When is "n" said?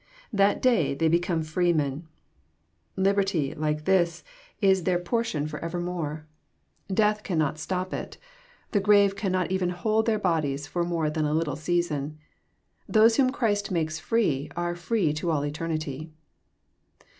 5.43-5.49